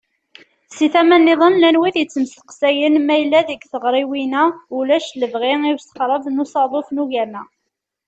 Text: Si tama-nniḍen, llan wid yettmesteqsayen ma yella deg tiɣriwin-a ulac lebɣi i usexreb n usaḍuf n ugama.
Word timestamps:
Si 0.75 0.87
tama-nniḍen, 0.93 1.57
llan 1.59 1.79
wid 1.81 1.95
yettmesteqsayen 1.99 2.95
ma 3.01 3.15
yella 3.17 3.39
deg 3.47 3.61
tiɣriwin-a 3.71 4.43
ulac 4.77 5.05
lebɣi 5.21 5.53
i 5.69 5.71
usexreb 5.77 6.23
n 6.29 6.41
usaḍuf 6.43 6.87
n 6.91 7.01
ugama. 7.03 7.43